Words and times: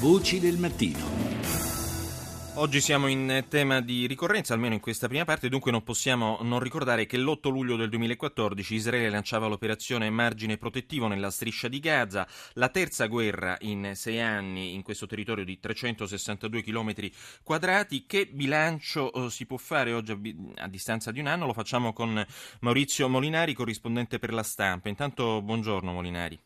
Voci 0.00 0.40
del 0.40 0.56
mattino. 0.56 0.98
Oggi 2.54 2.80
siamo 2.80 3.06
in 3.06 3.44
tema 3.48 3.82
di 3.82 4.06
ricorrenza, 4.06 4.54
almeno 4.54 4.72
in 4.72 4.80
questa 4.80 5.08
prima 5.08 5.26
parte, 5.26 5.50
dunque 5.50 5.70
non 5.70 5.82
possiamo 5.82 6.38
non 6.40 6.58
ricordare 6.58 7.04
che 7.04 7.18
l'8 7.18 7.50
luglio 7.50 7.76
del 7.76 7.90
2014 7.90 8.74
Israele 8.74 9.10
lanciava 9.10 9.46
l'operazione 9.46 10.08
Margine 10.08 10.56
Protettivo 10.56 11.06
nella 11.06 11.30
striscia 11.30 11.68
di 11.68 11.80
Gaza, 11.80 12.26
la 12.54 12.70
terza 12.70 13.08
guerra 13.08 13.58
in 13.60 13.92
sei 13.94 14.22
anni 14.22 14.72
in 14.72 14.80
questo 14.80 15.04
territorio 15.04 15.44
di 15.44 15.60
362 15.60 16.62
km 16.62 16.94
quadrati. 17.42 18.06
Che 18.06 18.26
bilancio 18.32 19.12
eh, 19.12 19.28
si 19.28 19.44
può 19.44 19.58
fare 19.58 19.92
oggi 19.92 20.12
a, 20.12 20.62
a 20.62 20.68
distanza 20.68 21.12
di 21.12 21.20
un 21.20 21.26
anno? 21.26 21.44
Lo 21.44 21.52
facciamo 21.52 21.92
con 21.92 22.24
Maurizio 22.60 23.06
Molinari, 23.06 23.52
corrispondente 23.52 24.18
per 24.18 24.32
la 24.32 24.42
stampa. 24.42 24.88
Intanto 24.88 25.42
buongiorno 25.42 25.92
Molinari. 25.92 26.40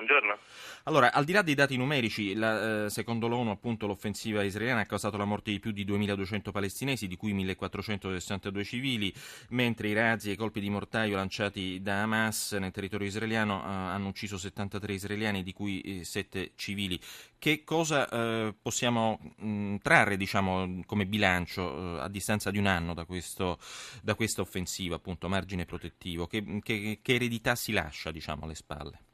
Buongiorno. 0.00 0.38
Allora, 0.84 1.12
al 1.12 1.26
di 1.26 1.32
là 1.32 1.42
dei 1.42 1.54
dati 1.54 1.76
numerici, 1.76 2.32
la, 2.32 2.86
eh, 2.86 2.90
secondo 2.90 3.28
l'ONU 3.28 3.50
appunto 3.50 3.86
l'offensiva 3.86 4.42
israeliana 4.42 4.80
ha 4.80 4.86
causato 4.86 5.18
la 5.18 5.26
morte 5.26 5.50
di 5.50 5.60
più 5.60 5.72
di 5.72 5.84
2.200 5.84 6.50
palestinesi, 6.50 7.06
di 7.06 7.16
cui 7.16 7.34
1.462 7.34 8.64
civili, 8.64 9.12
mentre 9.50 9.88
i 9.88 9.92
razzi 9.92 10.30
e 10.30 10.32
i 10.32 10.36
colpi 10.36 10.60
di 10.60 10.70
mortaio 10.70 11.16
lanciati 11.16 11.82
da 11.82 12.00
Hamas 12.00 12.52
nel 12.52 12.70
territorio 12.70 13.06
israeliano 13.06 13.62
eh, 13.62 13.66
hanno 13.66 14.08
ucciso 14.08 14.38
73 14.38 14.94
israeliani, 14.94 15.42
di 15.42 15.52
cui 15.52 15.82
eh, 15.82 16.04
7 16.04 16.52
civili. 16.54 16.98
Che 17.38 17.62
cosa 17.62 18.08
eh, 18.08 18.54
possiamo 18.60 19.20
mh, 19.36 19.76
trarre 19.82 20.16
diciamo, 20.16 20.80
come 20.86 21.04
bilancio 21.04 21.98
eh, 21.98 22.00
a 22.00 22.08
distanza 22.08 22.50
di 22.50 22.56
un 22.56 22.66
anno 22.66 22.94
da, 22.94 23.04
questo, 23.04 23.58
da 24.02 24.14
questa 24.14 24.40
offensiva, 24.40 24.96
appunto, 24.96 25.28
margine 25.28 25.66
protettivo? 25.66 26.26
Che, 26.26 26.42
che, 26.62 27.00
che 27.02 27.14
eredità 27.14 27.54
si 27.54 27.72
lascia 27.72 28.10
diciamo, 28.10 28.44
alle 28.44 28.54
spalle? 28.54 29.08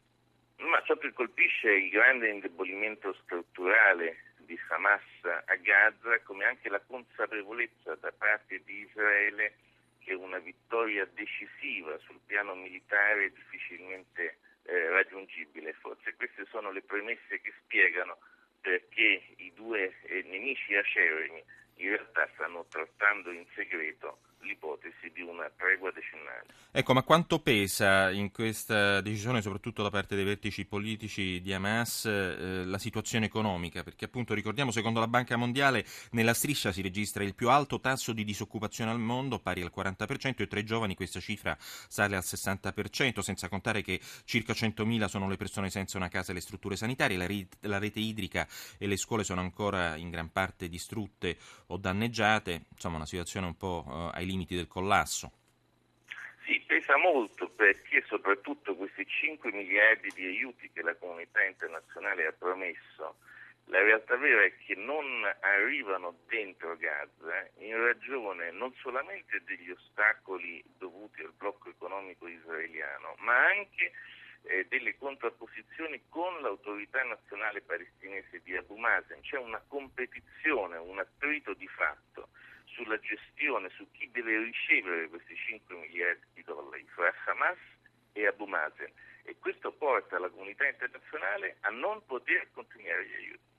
Ciò 0.87 0.97
che 0.97 1.13
colpisce 1.13 1.73
il 1.73 1.91
grande 1.91 2.29
indebolimento 2.29 3.13
strutturale 3.25 4.35
di 4.37 4.57
Hamas 4.69 5.03
a 5.25 5.57
Gaza, 5.57 6.21
come 6.23 6.45
anche 6.45 6.69
la 6.69 6.81
consapevolezza 6.81 7.97
da 7.97 8.13
parte 8.13 8.63
di 8.65 8.87
Israele 8.89 9.55
che 9.99 10.15
una 10.15 10.39
vittoria 10.39 11.05
decisiva 11.13 11.99
sul 12.07 12.21
piano 12.25 12.55
militare 12.55 13.25
è 13.25 13.31
difficilmente 13.31 14.39
eh, 14.63 14.89
raggiungibile. 14.91 15.73
Forse 15.73 16.15
queste 16.15 16.47
sono 16.51 16.71
le 16.71 16.83
premesse 16.83 17.41
che 17.41 17.53
spiegano 17.65 18.19
perché 18.61 19.25
i 19.39 19.53
due 19.55 19.93
eh, 20.03 20.23
nemici 20.23 20.77
acerrimi 20.77 21.43
in 21.79 21.89
realtà 21.89 22.29
stanno 22.35 22.65
trattando 22.69 23.33
in 23.33 23.45
segreto 23.57 24.19
l'ipotesi 24.43 24.76
una 25.37 25.51
tregua 25.57 25.91
decennale. 25.91 26.47
Ecco, 26.71 26.93
ma 26.93 27.03
quanto 27.03 27.39
pesa 27.39 28.11
in 28.11 28.31
questa 28.31 29.01
decisione, 29.01 29.41
soprattutto 29.41 29.83
da 29.83 29.89
parte 29.89 30.15
dei 30.15 30.25
vertici 30.25 30.67
politici 30.67 31.41
di 31.41 31.53
Hamas, 31.55 32.05
eh, 32.05 32.65
la 32.67 32.79
situazione 32.79 33.25
economica? 33.25 33.83
Perché 33.83 34.05
appunto 34.05 34.35
ricordiamo, 34.35 34.71
secondo 34.71 35.01
la 35.01 35.09
Banca 35.09 35.37
Mondiale, 35.37 35.87
nella 36.11 36.35
striscia 36.35 36.73
si 36.73 36.83
registra 36.83 37.25
il 37.25 37.35
più 37.35 37.49
alto 37.49 37.81
tasso 37.81 38.13
di 38.13 38.25
disoccupazione 38.25 38.91
al 38.91 38.99
mondo, 38.99 39.39
pari 39.39 39.63
al 39.63 39.73
40%, 39.75 40.43
e 40.43 40.47
tra 40.47 40.59
i 40.59 40.65
giovani 40.65 40.95
questa 40.95 41.19
cifra 41.19 41.57
sale 41.59 42.15
al 42.15 42.23
60%, 42.23 43.21
senza 43.21 43.49
contare 43.49 43.81
che 43.81 43.99
circa 44.25 44.53
100.000 44.53 45.07
sono 45.07 45.29
le 45.29 45.37
persone 45.37 45.71
senza 45.71 45.97
una 45.97 46.09
casa 46.09 46.33
e 46.33 46.35
le 46.35 46.41
strutture 46.41 46.77
sanitarie, 46.77 47.17
la, 47.17 47.27
rete, 47.27 47.57
la 47.61 47.79
rete 47.79 48.01
idrica 48.01 48.47
e 48.77 48.87
le 48.87 48.99
scuole 48.99 49.25
sono 49.25 49.41
ancora 49.41 49.97
in 49.97 50.11
gran 50.11 50.31
parte 50.31 50.69
distrutte 50.69 51.39
o 51.69 51.79
danneggiate, 51.79 52.67
insomma 52.73 52.97
una 52.97 53.07
situazione 53.07 53.47
un 53.47 53.57
po' 53.57 53.85
eh, 53.89 54.19
ai 54.19 54.27
limiti 54.27 54.55
del 54.55 54.67
collasso. 54.67 55.26
Sì, 56.47 56.63
pesa 56.65 56.97
molto 56.97 57.49
perché 57.49 58.05
soprattutto 58.07 58.77
questi 58.77 59.05
5 59.05 59.51
miliardi 59.51 60.13
di 60.15 60.27
aiuti 60.27 60.71
che 60.71 60.81
la 60.81 60.95
comunità 60.95 61.43
internazionale 61.43 62.25
ha 62.25 62.33
promesso, 62.33 63.17
la 63.65 63.83
realtà 63.83 64.17
vera 64.17 64.45
è 64.45 64.57
che 64.59 64.77
non 64.77 65.05
arrivano 65.41 66.19
dentro 66.29 66.77
Gaza 66.77 67.49
in 67.59 67.77
ragione 67.77 68.53
non 68.53 68.73
solamente 68.75 69.43
degli 69.45 69.73
ostacoli 69.73 70.63
dovuti 70.79 71.21
al 71.23 71.33
blocco 71.37 71.69
economico 71.69 72.29
israeliano, 72.29 73.17
ma 73.19 73.47
anche 73.47 73.91
eh, 74.43 74.67
delle 74.69 74.97
contrapposizioni 74.97 76.01
con 76.09 76.43
l'autorità 76.43 77.03
nazionale 77.03 77.61
palestinese 77.61 78.41
di 78.45 78.55
Abu 78.55 78.77
Mazen. 78.77 79.21
C'è 79.23 79.37
una 79.37 79.61
competizione, 79.67 80.77
un 80.77 81.01
attrito 81.01 81.55
di 81.55 81.67
fatto 81.67 82.16
sulla 82.67 82.99
gestione, 83.01 83.71
su 83.71 83.87
chi 83.93 84.11
deve 84.11 84.39
ricevere 84.39 85.09
questi 85.09 85.35
5 85.35 85.75
miliardi 85.77 86.27
di 86.35 86.43
dollari 86.43 86.87
fra 86.89 87.13
Hamas 87.27 87.59
e 88.13 88.27
Abu 88.27 88.47
Mazen 88.47 88.93
e 89.25 89.37
questo 89.39 89.73
porta 89.73 90.19
la 90.19 90.29
comunità 90.29 90.67
internazionale 90.67 91.57
a 91.61 91.71
non 91.71 92.05
poter 92.07 92.49
continuare 92.53 93.07
gli 93.07 93.15
aiuti. 93.15 93.56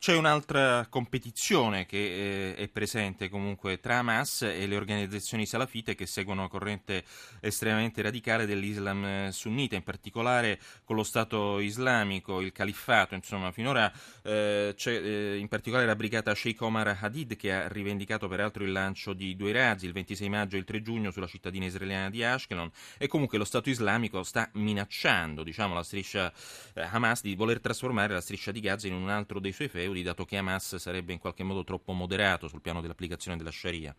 C'è 0.00 0.16
un'altra 0.16 0.86
competizione 0.88 1.84
che 1.84 2.52
eh, 2.52 2.54
è 2.54 2.68
presente 2.68 3.28
comunque 3.28 3.80
tra 3.80 3.98
Hamas 3.98 4.40
e 4.40 4.66
le 4.66 4.74
organizzazioni 4.74 5.44
salafite 5.44 5.94
che 5.94 6.06
seguono 6.06 6.40
una 6.40 6.48
corrente 6.48 7.04
estremamente 7.40 8.00
radicale 8.00 8.46
dell'Islam 8.46 9.04
eh, 9.04 9.28
sunnita, 9.30 9.76
in 9.76 9.82
particolare 9.82 10.58
con 10.84 10.96
lo 10.96 11.02
Stato 11.02 11.58
islamico, 11.58 12.40
il 12.40 12.50
califfato. 12.50 13.14
Insomma, 13.14 13.52
finora 13.52 13.92
eh, 14.22 14.72
c'è 14.74 14.90
eh, 14.90 15.36
in 15.36 15.48
particolare 15.48 15.86
la 15.86 15.94
brigata 15.94 16.34
Sheikh 16.34 16.62
Omar 16.62 16.96
Hadid 16.98 17.36
che 17.36 17.52
ha 17.52 17.68
rivendicato 17.68 18.26
peraltro 18.26 18.64
il 18.64 18.72
lancio 18.72 19.12
di 19.12 19.36
due 19.36 19.52
razzi 19.52 19.84
il 19.84 19.92
26 19.92 20.28
maggio 20.30 20.56
e 20.56 20.60
il 20.60 20.64
3 20.64 20.80
giugno 20.80 21.10
sulla 21.10 21.26
cittadina 21.26 21.66
israeliana 21.66 22.08
di 22.08 22.24
Ashkelon 22.24 22.70
e 22.96 23.06
comunque 23.06 23.36
lo 23.36 23.44
Stato 23.44 23.68
islamico 23.68 24.22
sta 24.22 24.48
minacciando 24.54 25.42
diciamo, 25.42 25.74
la 25.74 25.82
striscia 25.82 26.32
eh, 26.72 26.88
Hamas 26.90 27.20
di 27.20 27.34
voler 27.34 27.60
trasformare 27.60 28.14
la 28.14 28.22
striscia 28.22 28.50
di 28.50 28.60
Gaza 28.60 28.86
in 28.86 28.94
un 28.94 29.10
altro 29.10 29.40
dei 29.40 29.52
suoi 29.52 29.68
feudi 29.68 29.88
euri, 29.90 30.02
dato 30.02 30.24
che 30.24 30.36
Hamas 30.36 30.76
sarebbe 30.76 31.12
in 31.12 31.18
qualche 31.18 31.42
modo 31.42 31.64
troppo 31.64 31.92
moderato 31.92 32.48
sul 32.48 32.62
piano 32.62 32.80
dell'applicazione 32.80 33.36
della 33.36 33.50
Sharia? 33.50 33.94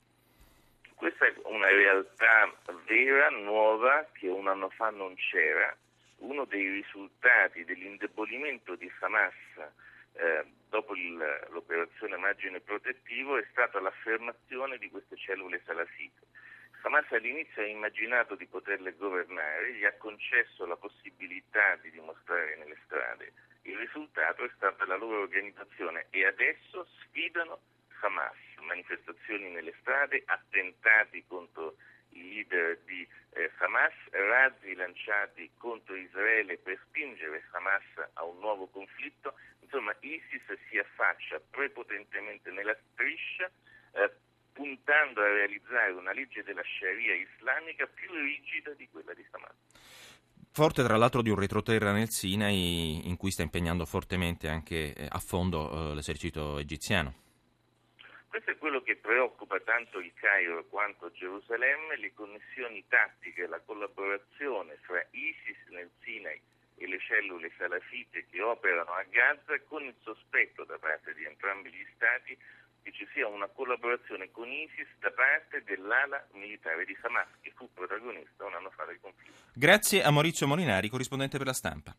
Questa 0.95 1.25
è 1.25 1.33
una 1.43 1.67
realtà 1.67 2.53
vera, 2.87 3.29
nuova, 3.29 4.07
che 4.13 4.27
un 4.27 4.47
anno 4.47 4.69
fa 4.69 4.89
non 4.89 5.13
c'era. 5.15 5.75
Uno 6.17 6.45
dei 6.45 6.67
risultati 6.69 7.65
dell'indebolimento 7.65 8.75
di 8.75 8.89
Hamas 8.99 9.33
eh, 10.13 10.45
dopo 10.69 10.95
il, 10.95 11.17
l'operazione 11.49 12.17
margine 12.17 12.59
protettivo 12.59 13.37
è 13.37 13.45
stata 13.51 13.79
l'affermazione 13.81 14.77
di 14.77 14.89
queste 14.89 15.17
cellule 15.17 15.61
salafite. 15.65 16.27
Hamas 16.83 17.11
all'inizio 17.11 17.61
ha 17.61 17.65
immaginato 17.65 18.35
di 18.35 18.45
poterle 18.45 18.95
governare, 18.95 19.73
gli 19.73 19.85
ha 19.85 19.93
concesso 19.97 20.65
la 20.65 20.75
possibilità 20.75 21.75
di 21.81 21.91
dimostrare 21.91 22.55
nelle 22.57 22.77
strade 22.85 23.33
il 23.63 23.77
risultato 23.77 24.43
è 24.43 24.49
stata 24.55 24.85
la 24.85 24.95
loro 24.95 25.21
organizzazione 25.21 26.07
e 26.09 26.25
adesso 26.25 26.87
sfidano 26.99 27.59
Hamas, 28.01 28.35
manifestazioni 28.61 29.49
nelle 29.49 29.73
strade, 29.79 30.23
attentati 30.25 31.23
contro 31.27 31.75
i 32.09 32.33
leader 32.33 32.79
di 32.85 33.07
eh, 33.33 33.51
Hamas, 33.59 33.93
razzi 34.09 34.73
lanciati 34.73 35.51
contro 35.57 35.95
Israele 35.95 36.57
per 36.57 36.79
spingere 36.87 37.43
Hamas 37.51 37.83
a 38.13 38.23
un 38.23 38.39
nuovo 38.39 38.67
conflitto. 38.67 39.35
Insomma, 39.59 39.95
ISIS 39.99 40.43
si 40.67 40.77
affaccia 40.77 41.39
prepotentemente 41.51 42.49
nella 42.51 42.75
striscia, 42.91 43.49
eh, 43.93 44.11
puntando 44.53 45.21
a 45.21 45.27
realizzare 45.27 45.91
una 45.91 46.11
legge 46.11 46.43
della 46.43 46.63
Sharia 46.63 47.13
islamica 47.13 47.85
più 47.87 48.11
rigida 48.13 48.73
di 48.73 48.89
quella 48.89 49.13
di 49.13 49.25
Hamas. 49.31 49.50
Forte 50.53 50.83
tra 50.83 50.97
l'altro 50.97 51.21
di 51.21 51.29
un 51.29 51.39
retroterra 51.39 51.93
nel 51.93 52.09
Sinai 52.09 53.07
in 53.07 53.15
cui 53.15 53.31
sta 53.31 53.41
impegnando 53.41 53.85
fortemente 53.85 54.49
anche 54.49 54.93
eh, 54.93 55.07
a 55.07 55.19
fondo 55.19 55.91
eh, 55.91 55.95
l'esercito 55.95 56.59
egiziano. 56.59 57.13
Questo 58.27 58.51
è 58.51 58.57
quello 58.57 58.81
che 58.81 58.97
preoccupa 58.97 59.61
tanto 59.61 59.99
il 59.99 60.11
Cairo 60.13 60.65
quanto 60.65 61.09
Gerusalemme, 61.09 61.95
le 61.95 62.11
connessioni 62.13 62.83
tattiche, 62.89 63.47
la 63.47 63.61
collaborazione 63.61 64.77
fra 64.81 65.01
ISIS 65.11 65.55
nel 65.69 65.89
Sinai 66.03 66.41
e 66.75 66.85
le 66.85 66.99
cellule 66.99 67.49
salafite 67.57 68.25
che 68.29 68.41
operano 68.41 68.91
a 68.91 69.05
Gaza 69.09 69.57
con 69.69 69.83
il 69.83 69.95
sospetto 70.01 70.65
da 70.65 70.77
parte 70.77 71.13
di 71.13 71.23
entrambi 71.23 71.69
gli 71.69 71.87
stati 71.95 72.37
che 72.83 72.91
ci 72.91 73.07
sia 73.13 73.27
una 73.27 73.47
collaborazione 73.47 74.29
con 74.31 74.47
ISIS 74.47 74.87
da 74.99 75.11
parte 75.11 75.63
dell'ala 75.63 76.27
militare 76.33 76.85
di 76.85 76.95
Hamas 77.01 77.27
che 77.41 77.51
fu 77.55 77.69
protagonista 77.73 78.45
un 78.45 78.53
anno 78.53 78.69
fa 78.69 78.85
del 78.85 78.99
conflitto. 79.01 79.31
Grazie 79.53 80.03
a 80.03 80.11
Maurizio 80.11 80.47
Molinari, 80.47 80.89
corrispondente 80.89 81.37
per 81.37 81.47
la 81.47 81.53
stampa. 81.53 81.89